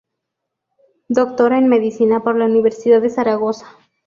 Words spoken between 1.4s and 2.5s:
en medicina por la